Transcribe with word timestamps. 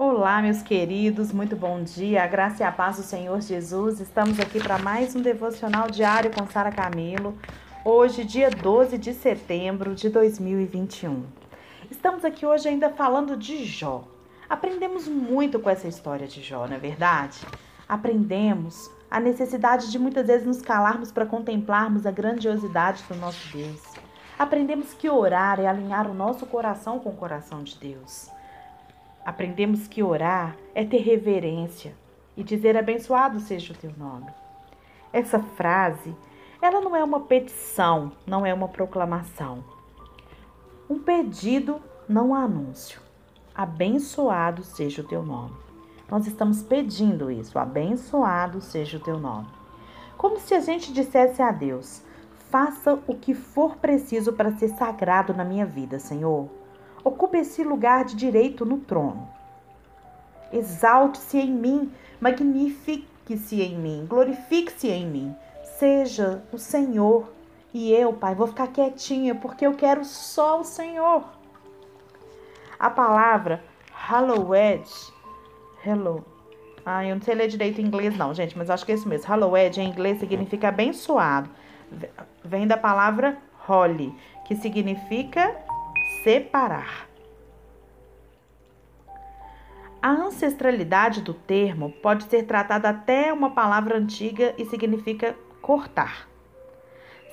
Olá, 0.00 0.40
meus 0.40 0.62
queridos, 0.62 1.32
muito 1.32 1.56
bom 1.56 1.82
dia. 1.82 2.24
Graça 2.28 2.62
e 2.62 2.64
a 2.64 2.70
paz 2.70 2.98
do 2.98 3.02
Senhor 3.02 3.40
Jesus. 3.40 3.98
Estamos 3.98 4.38
aqui 4.38 4.62
para 4.62 4.78
mais 4.78 5.16
um 5.16 5.20
devocional 5.20 5.90
diário 5.90 6.30
com 6.30 6.46
Sara 6.46 6.70
Camilo. 6.70 7.36
Hoje, 7.84 8.22
dia 8.22 8.48
12 8.48 8.96
de 8.96 9.12
setembro 9.12 9.96
de 9.96 10.08
2021. 10.08 11.24
Estamos 11.90 12.24
aqui 12.24 12.46
hoje 12.46 12.68
ainda 12.68 12.90
falando 12.90 13.36
de 13.36 13.64
Jó. 13.64 14.04
Aprendemos 14.48 15.08
muito 15.08 15.58
com 15.58 15.68
essa 15.68 15.88
história 15.88 16.28
de 16.28 16.44
Jó, 16.44 16.68
não 16.68 16.76
é 16.76 16.78
verdade? 16.78 17.40
Aprendemos 17.88 18.88
a 19.10 19.18
necessidade 19.18 19.90
de 19.90 19.98
muitas 19.98 20.28
vezes 20.28 20.46
nos 20.46 20.62
calarmos 20.62 21.10
para 21.10 21.26
contemplarmos 21.26 22.06
a 22.06 22.12
grandiosidade 22.12 23.02
do 23.08 23.16
nosso 23.16 23.52
Deus. 23.52 23.82
Aprendemos 24.38 24.94
que 24.94 25.10
orar 25.10 25.58
é 25.58 25.66
alinhar 25.66 26.08
o 26.08 26.14
nosso 26.14 26.46
coração 26.46 27.00
com 27.00 27.10
o 27.10 27.16
coração 27.16 27.64
de 27.64 27.76
Deus. 27.76 28.37
Aprendemos 29.28 29.86
que 29.86 30.02
orar 30.02 30.56
é 30.74 30.86
ter 30.86 31.02
reverência 31.02 31.94
e 32.34 32.42
dizer 32.42 32.78
abençoado 32.78 33.38
seja 33.40 33.74
o 33.74 33.76
teu 33.76 33.92
nome. 33.94 34.24
Essa 35.12 35.38
frase, 35.38 36.16
ela 36.62 36.80
não 36.80 36.96
é 36.96 37.04
uma 37.04 37.20
petição, 37.20 38.10
não 38.26 38.46
é 38.46 38.54
uma 38.54 38.68
proclamação. 38.68 39.62
Um 40.88 40.98
pedido, 40.98 41.78
não 42.08 42.30
um 42.30 42.34
anúncio. 42.34 43.02
Abençoado 43.54 44.64
seja 44.64 45.02
o 45.02 45.06
teu 45.06 45.22
nome. 45.22 45.54
Nós 46.10 46.26
estamos 46.26 46.62
pedindo 46.62 47.30
isso, 47.30 47.58
abençoado 47.58 48.62
seja 48.62 48.96
o 48.96 49.00
teu 49.00 49.18
nome. 49.18 49.48
Como 50.16 50.40
se 50.40 50.54
a 50.54 50.60
gente 50.60 50.90
dissesse 50.90 51.42
a 51.42 51.52
Deus: 51.52 52.02
faça 52.48 52.98
o 53.06 53.14
que 53.14 53.34
for 53.34 53.76
preciso 53.76 54.32
para 54.32 54.52
ser 54.52 54.68
sagrado 54.68 55.34
na 55.34 55.44
minha 55.44 55.66
vida, 55.66 55.98
Senhor. 55.98 56.48
Ocupe 57.08 57.38
esse 57.38 57.64
lugar 57.64 58.04
de 58.04 58.14
direito 58.14 58.66
no 58.66 58.76
trono. 58.80 59.26
Exalte-se 60.52 61.38
em 61.38 61.50
mim, 61.50 61.90
magnifique-se 62.20 63.62
em 63.62 63.78
mim, 63.78 64.06
glorifique-se 64.06 64.88
em 64.88 65.06
mim. 65.06 65.36
Seja 65.78 66.42
o 66.52 66.58
Senhor. 66.58 67.32
E 67.72 67.90
eu, 67.90 68.12
Pai, 68.12 68.34
vou 68.34 68.46
ficar 68.46 68.66
quietinha 68.66 69.34
porque 69.34 69.66
eu 69.66 69.72
quero 69.72 70.04
só 70.04 70.60
o 70.60 70.64
Senhor. 70.64 71.24
A 72.78 72.90
palavra 72.90 73.64
hallowed, 73.90 74.86
hello. 75.86 76.22
Ah, 76.84 77.06
eu 77.06 77.14
não 77.14 77.22
sei 77.22 77.34
ler 77.34 77.48
direito 77.48 77.80
em 77.80 77.86
inglês 77.86 78.14
não, 78.18 78.34
gente, 78.34 78.56
mas 78.56 78.68
acho 78.68 78.84
que 78.84 78.92
é 78.92 78.94
isso 78.94 79.08
mesmo. 79.08 79.26
Hallowed 79.26 79.80
em 79.80 79.88
inglês 79.88 80.18
significa 80.20 80.68
abençoado. 80.68 81.48
Vem 82.44 82.66
da 82.66 82.76
palavra 82.76 83.38
holy, 83.66 84.14
que 84.46 84.54
significa 84.54 85.56
separar. 86.22 87.08
A 90.00 90.10
ancestralidade 90.10 91.22
do 91.22 91.34
termo 91.34 91.90
pode 92.02 92.24
ser 92.24 92.44
tratada 92.44 92.88
até 92.88 93.32
uma 93.32 93.50
palavra 93.50 93.96
antiga 93.96 94.54
e 94.56 94.64
significa 94.64 95.36
cortar. 95.60 96.28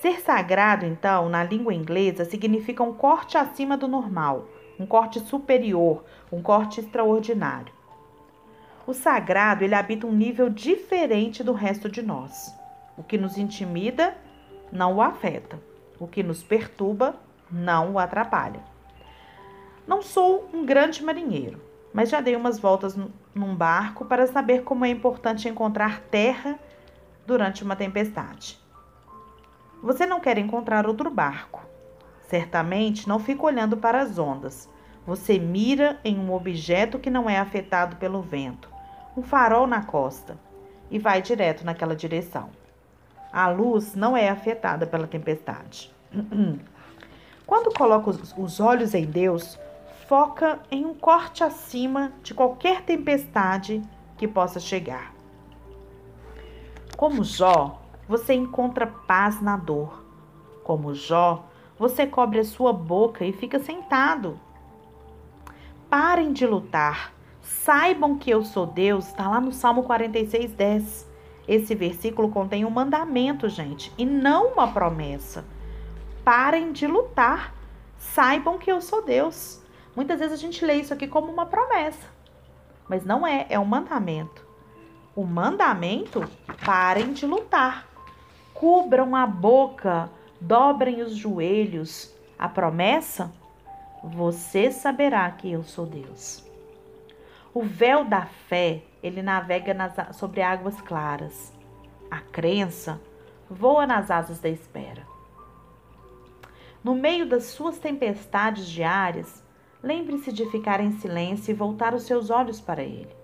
Ser 0.00 0.20
sagrado, 0.20 0.84
então, 0.84 1.28
na 1.28 1.44
língua 1.44 1.74
inglesa, 1.74 2.24
significa 2.24 2.82
um 2.82 2.92
corte 2.92 3.38
acima 3.38 3.76
do 3.76 3.88
normal, 3.88 4.48
um 4.78 4.86
corte 4.86 5.20
superior, 5.20 6.04
um 6.32 6.42
corte 6.42 6.80
extraordinário. 6.80 7.72
O 8.86 8.92
sagrado, 8.92 9.64
ele 9.64 9.74
habita 9.74 10.06
um 10.06 10.12
nível 10.12 10.50
diferente 10.50 11.42
do 11.42 11.52
resto 11.52 11.88
de 11.88 12.02
nós. 12.02 12.54
O 12.98 13.02
que 13.02 13.16
nos 13.16 13.38
intimida 13.38 14.14
não 14.70 14.96
o 14.96 15.02
afeta. 15.02 15.58
O 15.98 16.06
que 16.06 16.22
nos 16.22 16.42
perturba 16.42 17.14
não 17.50 17.92
o 17.92 17.98
atrapalha. 17.98 18.73
Não 19.86 20.00
sou 20.02 20.48
um 20.52 20.64
grande 20.64 21.04
marinheiro, 21.04 21.60
mas 21.92 22.08
já 22.08 22.20
dei 22.20 22.34
umas 22.34 22.58
voltas 22.58 22.96
num 23.34 23.54
barco 23.54 24.04
para 24.04 24.26
saber 24.26 24.62
como 24.62 24.84
é 24.84 24.88
importante 24.88 25.48
encontrar 25.48 26.00
terra 26.10 26.58
durante 27.26 27.62
uma 27.62 27.76
tempestade. 27.76 28.58
Você 29.82 30.06
não 30.06 30.20
quer 30.20 30.38
encontrar 30.38 30.86
outro 30.86 31.10
barco. 31.10 31.62
Certamente 32.22 33.06
não 33.06 33.18
fica 33.18 33.44
olhando 33.44 33.76
para 33.76 34.00
as 34.00 34.18
ondas. 34.18 34.68
Você 35.06 35.38
mira 35.38 36.00
em 36.02 36.18
um 36.18 36.32
objeto 36.32 36.98
que 36.98 37.10
não 37.10 37.28
é 37.28 37.38
afetado 37.38 37.96
pelo 37.96 38.22
vento, 38.22 38.70
um 39.14 39.22
farol 39.22 39.66
na 39.66 39.84
costa, 39.84 40.38
e 40.90 40.98
vai 40.98 41.20
direto 41.20 41.64
naquela 41.64 41.94
direção. 41.94 42.48
A 43.30 43.48
luz 43.48 43.94
não 43.94 44.16
é 44.16 44.30
afetada 44.30 44.86
pela 44.86 45.06
tempestade. 45.06 45.92
Quando 47.46 47.74
coloca 47.74 48.10
os 48.38 48.60
olhos 48.60 48.94
em 48.94 49.04
Deus, 49.04 49.58
foca 50.06 50.60
em 50.70 50.84
um 50.84 50.94
corte 50.94 51.42
acima 51.42 52.12
de 52.22 52.34
qualquer 52.34 52.82
tempestade 52.82 53.82
que 54.16 54.28
possa 54.28 54.60
chegar. 54.60 55.14
Como 56.96 57.24
Jó, 57.24 57.80
você 58.08 58.34
encontra 58.34 58.86
paz 58.86 59.40
na 59.40 59.56
dor. 59.56 60.04
Como 60.62 60.94
Jó, 60.94 61.46
você 61.78 62.06
cobre 62.06 62.38
a 62.38 62.44
sua 62.44 62.72
boca 62.72 63.24
e 63.24 63.32
fica 63.32 63.58
sentado. 63.58 64.38
Parem 65.88 66.32
de 66.32 66.46
lutar. 66.46 67.12
Saibam 67.40 68.16
que 68.16 68.30
eu 68.30 68.44
sou 68.44 68.66
Deus. 68.66 69.08
Está 69.08 69.28
lá 69.28 69.40
no 69.40 69.52
Salmo 69.52 69.82
46, 69.82 70.52
10. 70.52 71.10
Esse 71.48 71.74
versículo 71.74 72.30
contém 72.30 72.64
um 72.64 72.70
mandamento, 72.70 73.48
gente, 73.48 73.92
e 73.98 74.06
não 74.06 74.52
uma 74.52 74.68
promessa. 74.68 75.44
Parem 76.24 76.72
de 76.72 76.86
lutar. 76.86 77.54
Saibam 77.98 78.58
que 78.58 78.70
eu 78.70 78.80
sou 78.80 79.04
Deus. 79.04 79.63
Muitas 79.94 80.18
vezes 80.18 80.38
a 80.38 80.40
gente 80.40 80.64
lê 80.64 80.74
isso 80.74 80.92
aqui 80.92 81.06
como 81.06 81.30
uma 81.30 81.46
promessa, 81.46 82.08
mas 82.88 83.04
não 83.04 83.26
é, 83.26 83.46
é 83.48 83.58
um 83.58 83.64
mandamento. 83.64 84.44
O 85.14 85.24
mandamento, 85.24 86.28
parem 86.64 87.12
de 87.12 87.24
lutar. 87.24 87.86
Cubram 88.52 89.14
a 89.14 89.26
boca, 89.26 90.10
dobrem 90.40 91.02
os 91.02 91.14
joelhos. 91.14 92.12
A 92.36 92.48
promessa, 92.48 93.32
você 94.02 94.72
saberá 94.72 95.30
que 95.30 95.52
eu 95.52 95.62
sou 95.62 95.86
Deus. 95.86 96.44
O 97.54 97.62
véu 97.62 98.04
da 98.04 98.22
fé, 98.22 98.82
ele 99.00 99.22
navega 99.22 99.72
nas, 99.72 100.16
sobre 100.16 100.42
águas 100.42 100.80
claras. 100.80 101.52
A 102.10 102.18
crença 102.18 103.00
voa 103.48 103.86
nas 103.86 104.10
asas 104.10 104.40
da 104.40 104.48
espera. 104.48 105.06
No 106.82 106.96
meio 106.96 107.24
das 107.24 107.44
suas 107.44 107.78
tempestades 107.78 108.66
diárias, 108.66 109.43
lembre-se 109.84 110.32
de 110.32 110.46
ficar 110.46 110.80
em 110.80 110.92
silêncio 110.92 111.50
e 111.50 111.54
voltar 111.54 111.94
os 111.94 112.04
seus 112.04 112.30
olhos 112.30 112.60
para 112.60 112.82
Ele. 112.82 113.14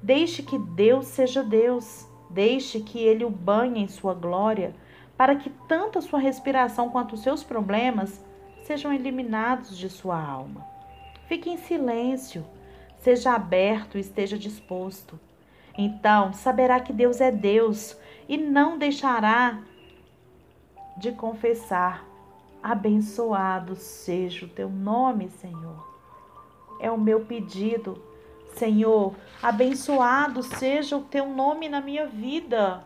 Deixe 0.00 0.42
que 0.42 0.56
Deus 0.56 1.06
seja 1.06 1.42
Deus, 1.42 2.06
deixe 2.30 2.80
que 2.80 3.00
Ele 3.00 3.24
o 3.24 3.30
banhe 3.30 3.82
em 3.82 3.88
sua 3.88 4.14
glória, 4.14 4.74
para 5.16 5.34
que 5.34 5.50
tanto 5.68 5.98
a 5.98 6.02
sua 6.02 6.20
respiração 6.20 6.88
quanto 6.88 7.14
os 7.14 7.22
seus 7.22 7.42
problemas 7.42 8.24
sejam 8.62 8.92
eliminados 8.92 9.76
de 9.76 9.90
sua 9.90 10.18
alma. 10.22 10.64
Fique 11.26 11.50
em 11.50 11.58
silêncio, 11.58 12.46
seja 12.98 13.34
aberto 13.34 13.98
e 13.98 14.00
esteja 14.00 14.38
disposto. 14.38 15.18
Então 15.76 16.32
saberá 16.32 16.78
que 16.80 16.92
Deus 16.92 17.20
é 17.20 17.32
Deus 17.32 17.96
e 18.28 18.38
não 18.38 18.78
deixará 18.78 19.60
de 20.96 21.12
confessar 21.12 22.09
Abençoado 22.62 23.74
seja 23.74 24.44
o 24.44 24.48
teu 24.48 24.68
nome, 24.68 25.30
Senhor. 25.30 25.88
É 26.78 26.90
o 26.90 26.98
meu 26.98 27.24
pedido. 27.24 28.02
Senhor, 28.54 29.14
abençoado 29.42 30.42
seja 30.42 30.96
o 30.96 31.02
teu 31.02 31.28
nome 31.28 31.68
na 31.68 31.80
minha 31.80 32.06
vida. 32.06 32.84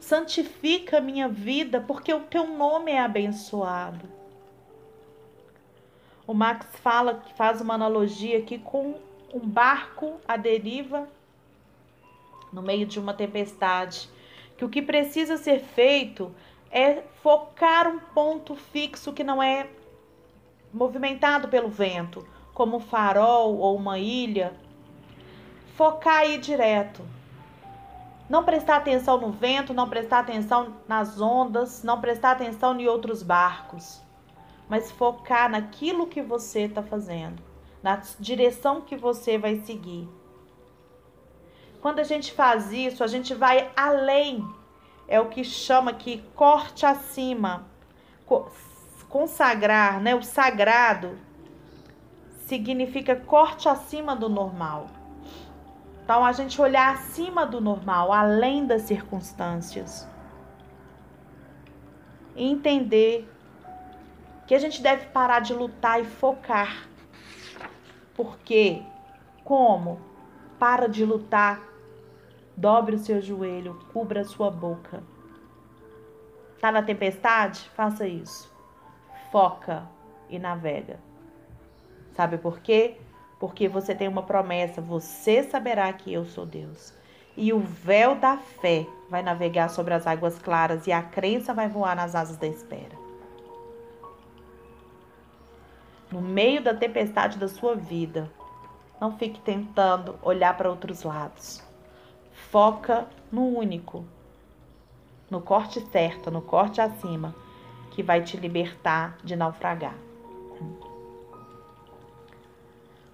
Santifica 0.00 0.98
a 0.98 1.00
minha 1.00 1.28
vida, 1.28 1.80
porque 1.80 2.12
o 2.12 2.20
teu 2.20 2.46
nome 2.46 2.92
é 2.92 3.00
abençoado. 3.00 4.08
O 6.26 6.34
Max 6.34 6.66
fala 6.80 7.14
que 7.14 7.34
faz 7.34 7.60
uma 7.60 7.74
analogia 7.74 8.38
aqui 8.38 8.58
com 8.58 8.94
um 9.32 9.40
barco 9.40 10.14
à 10.26 10.36
deriva 10.36 11.06
no 12.52 12.62
meio 12.62 12.86
de 12.86 12.98
uma 13.00 13.12
tempestade, 13.12 14.08
que 14.56 14.64
o 14.64 14.68
que 14.68 14.80
precisa 14.80 15.36
ser 15.36 15.60
feito 15.60 16.32
é 16.74 17.04
focar 17.22 17.86
um 17.86 18.00
ponto 18.00 18.56
fixo 18.56 19.12
que 19.12 19.22
não 19.22 19.40
é 19.40 19.68
movimentado 20.72 21.46
pelo 21.46 21.68
vento, 21.68 22.26
como 22.52 22.78
um 22.78 22.80
farol 22.80 23.56
ou 23.58 23.76
uma 23.76 23.96
ilha. 23.96 24.52
Focar 25.76 26.22
aí 26.22 26.36
direto. 26.36 27.00
Não 28.28 28.42
prestar 28.42 28.78
atenção 28.78 29.20
no 29.20 29.30
vento, 29.30 29.72
não 29.72 29.88
prestar 29.88 30.18
atenção 30.18 30.74
nas 30.88 31.20
ondas, 31.20 31.84
não 31.84 32.00
prestar 32.00 32.32
atenção 32.32 32.76
em 32.80 32.88
outros 32.88 33.22
barcos, 33.22 34.02
mas 34.68 34.90
focar 34.90 35.48
naquilo 35.48 36.08
que 36.08 36.22
você 36.22 36.62
está 36.62 36.82
fazendo, 36.82 37.40
na 37.84 38.02
direção 38.18 38.80
que 38.80 38.96
você 38.96 39.38
vai 39.38 39.56
seguir. 39.58 40.08
Quando 41.80 42.00
a 42.00 42.04
gente 42.04 42.32
faz 42.32 42.72
isso, 42.72 43.04
a 43.04 43.06
gente 43.06 43.32
vai 43.32 43.70
além 43.76 44.44
é 45.06 45.20
o 45.20 45.28
que 45.28 45.44
chama 45.44 45.90
aqui 45.90 46.24
corte 46.34 46.86
acima. 46.86 47.66
Consagrar, 49.08 50.00
né? 50.00 50.14
O 50.14 50.22
sagrado 50.22 51.18
significa 52.46 53.14
corte 53.14 53.68
acima 53.68 54.16
do 54.16 54.28
normal. 54.28 54.88
Então 56.02 56.24
a 56.24 56.32
gente 56.32 56.60
olhar 56.60 56.94
acima 56.94 57.46
do 57.46 57.60
normal, 57.60 58.12
além 58.12 58.66
das 58.66 58.82
circunstâncias. 58.82 60.06
E 62.36 62.50
entender 62.50 63.30
que 64.46 64.54
a 64.54 64.58
gente 64.58 64.82
deve 64.82 65.06
parar 65.06 65.40
de 65.40 65.54
lutar 65.54 66.00
e 66.00 66.04
focar. 66.04 66.86
Porque 68.14 68.82
como? 69.42 69.98
Para 70.58 70.88
de 70.88 71.04
lutar. 71.04 71.62
Dobre 72.56 72.96
o 72.96 72.98
seu 72.98 73.20
joelho, 73.20 73.78
cubra 73.92 74.20
a 74.20 74.24
sua 74.24 74.50
boca. 74.50 75.02
Tá 76.60 76.70
na 76.70 76.82
tempestade? 76.82 77.68
Faça 77.74 78.06
isso. 78.06 78.52
Foca 79.30 79.82
e 80.30 80.38
navega. 80.38 80.98
Sabe 82.14 82.38
por 82.38 82.60
quê? 82.60 82.96
Porque 83.40 83.68
você 83.68 83.94
tem 83.94 84.06
uma 84.06 84.22
promessa, 84.22 84.80
você 84.80 85.42
saberá 85.42 85.92
que 85.92 86.12
eu 86.12 86.24
sou 86.24 86.46
Deus. 86.46 86.94
E 87.36 87.52
o 87.52 87.58
véu 87.58 88.14
da 88.14 88.36
fé 88.36 88.86
vai 89.10 89.22
navegar 89.22 89.68
sobre 89.68 89.92
as 89.92 90.06
águas 90.06 90.38
claras 90.38 90.86
e 90.86 90.92
a 90.92 91.02
crença 91.02 91.52
vai 91.52 91.68
voar 91.68 91.96
nas 91.96 92.14
asas 92.14 92.36
da 92.36 92.46
espera. 92.46 92.96
No 96.10 96.20
meio 96.20 96.62
da 96.62 96.72
tempestade 96.72 97.36
da 97.36 97.48
sua 97.48 97.74
vida, 97.74 98.30
não 99.00 99.18
fique 99.18 99.40
tentando 99.40 100.16
olhar 100.22 100.56
para 100.56 100.70
outros 100.70 101.02
lados. 101.02 101.60
Foca 102.34 103.08
no 103.32 103.46
único, 103.46 104.04
no 105.30 105.40
corte 105.40 105.80
certo, 105.90 106.30
no 106.30 106.42
corte 106.42 106.80
acima, 106.80 107.34
que 107.90 108.02
vai 108.02 108.22
te 108.22 108.36
libertar 108.36 109.16
de 109.24 109.34
naufragar. 109.34 109.94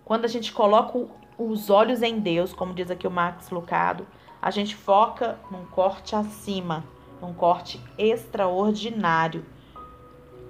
Quando 0.04 0.24
a 0.24 0.28
gente 0.28 0.52
coloca 0.52 1.06
os 1.38 1.70
olhos 1.70 2.02
em 2.02 2.18
Deus, 2.18 2.52
como 2.52 2.74
diz 2.74 2.90
aqui 2.90 3.06
o 3.06 3.10
Max 3.10 3.50
Lucado, 3.50 4.06
a 4.42 4.50
gente 4.50 4.74
foca 4.74 5.38
num 5.50 5.64
corte 5.66 6.16
acima, 6.16 6.82
num 7.20 7.32
corte 7.32 7.80
extraordinário 7.96 9.44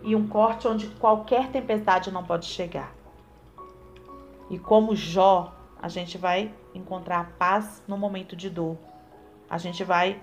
e 0.03 0.17
um 0.17 0.27
corte 0.27 0.67
onde 0.67 0.87
qualquer 0.87 1.51
tempestade 1.51 2.11
não 2.11 2.25
pode 2.25 2.47
chegar. 2.47 2.95
E 4.49 4.59
como 4.59 4.97
Jó, 4.97 5.53
a 5.81 5.89
gente 5.89 6.19
vai 6.19 6.55
encontrar 6.75 7.33
paz 7.39 7.83
no 7.89 7.97
momento 7.97 8.37
de 8.37 8.51
dor. 8.51 8.77
A 9.49 9.57
gente 9.57 9.83
vai 9.83 10.23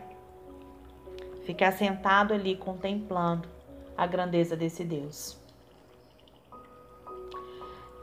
ficar 1.46 1.72
sentado 1.72 2.34
ali 2.34 2.56
contemplando 2.56 3.50
a 3.98 4.06
grandeza 4.06 4.56
desse 4.56 4.84
Deus. 4.84 5.38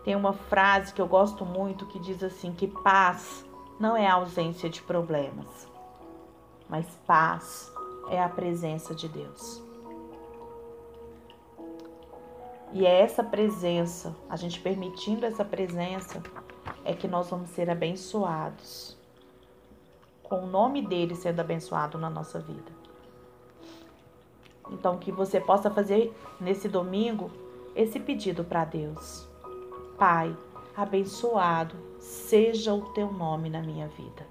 Tem 0.04 0.16
uma 0.16 0.32
frase 0.32 0.92
que 0.92 1.00
eu 1.00 1.06
gosto 1.06 1.46
muito 1.46 1.86
que 1.86 1.98
diz 2.00 2.22
assim: 2.22 2.52
que 2.52 2.66
paz 2.66 3.44
não 3.78 3.96
é 3.96 4.06
a 4.06 4.14
ausência 4.14 4.68
de 4.68 4.82
problemas, 4.82 5.68
mas 6.68 6.86
paz 7.06 7.72
é 8.10 8.20
a 8.20 8.28
presença 8.28 8.94
de 8.94 9.08
Deus. 9.08 9.62
E 12.72 12.84
é 12.84 13.00
essa 13.02 13.22
presença, 13.22 14.14
a 14.28 14.34
gente 14.34 14.58
permitindo 14.58 15.24
essa 15.24 15.44
presença, 15.44 16.20
é 16.84 16.92
que 16.92 17.08
nós 17.08 17.30
vamos 17.30 17.50
ser 17.50 17.70
abençoados. 17.70 18.96
Com 20.22 20.44
o 20.44 20.46
nome 20.46 20.86
dele 20.86 21.14
sendo 21.14 21.40
abençoado 21.40 21.98
na 21.98 22.10
nossa 22.10 22.38
vida. 22.38 22.72
Então, 24.70 24.98
que 24.98 25.12
você 25.12 25.40
possa 25.40 25.70
fazer 25.70 26.14
nesse 26.40 26.68
domingo 26.68 27.30
esse 27.74 28.00
pedido 28.00 28.44
para 28.44 28.64
Deus. 28.64 29.26
Pai, 29.98 30.36
abençoado 30.76 31.74
seja 31.98 32.72
o 32.72 32.92
teu 32.92 33.12
nome 33.12 33.50
na 33.50 33.60
minha 33.60 33.88
vida. 33.88 34.26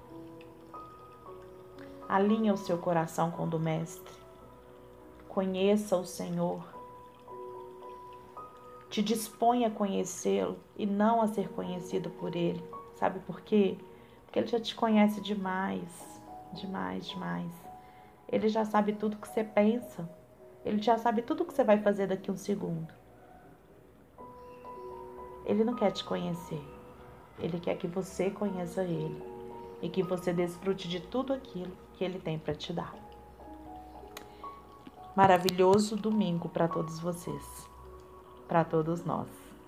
Alinha 2.08 2.52
o 2.52 2.58
seu 2.58 2.78
coração 2.78 3.30
com 3.30 3.44
o 3.44 3.48
do 3.48 3.58
Mestre. 3.58 4.14
Conheça 5.28 5.96
o 5.96 6.04
Senhor. 6.04 6.73
Te 8.94 9.02
dispõe 9.02 9.64
a 9.64 9.70
conhecê-lo 9.72 10.56
e 10.76 10.86
não 10.86 11.20
a 11.20 11.26
ser 11.26 11.48
conhecido 11.48 12.10
por 12.10 12.36
ele. 12.36 12.62
Sabe 12.94 13.18
por 13.26 13.40
quê? 13.40 13.76
Porque 14.24 14.38
ele 14.38 14.46
já 14.46 14.60
te 14.60 14.72
conhece 14.72 15.20
demais, 15.20 16.22
demais, 16.52 17.04
demais. 17.08 17.50
Ele 18.28 18.48
já 18.48 18.64
sabe 18.64 18.92
tudo 18.92 19.16
que 19.16 19.26
você 19.26 19.42
pensa. 19.42 20.08
Ele 20.64 20.80
já 20.80 20.96
sabe 20.96 21.22
tudo 21.22 21.44
que 21.44 21.52
você 21.52 21.64
vai 21.64 21.80
fazer 21.80 22.06
daqui 22.06 22.30
a 22.30 22.34
um 22.34 22.36
segundo. 22.36 22.94
Ele 25.44 25.64
não 25.64 25.74
quer 25.74 25.90
te 25.90 26.04
conhecer. 26.04 26.62
Ele 27.40 27.58
quer 27.58 27.76
que 27.76 27.88
você 27.88 28.30
conheça 28.30 28.84
ele 28.84 29.20
e 29.82 29.88
que 29.88 30.04
você 30.04 30.32
desfrute 30.32 30.86
de 30.86 31.00
tudo 31.00 31.32
aquilo 31.32 31.76
que 31.94 32.04
ele 32.04 32.20
tem 32.20 32.38
para 32.38 32.54
te 32.54 32.72
dar. 32.72 32.94
Maravilhoso 35.16 35.96
domingo 35.96 36.48
para 36.48 36.68
todos 36.68 37.00
vocês, 37.00 37.73
para 38.48 38.64
todos 38.64 39.04
nós. 39.04 39.43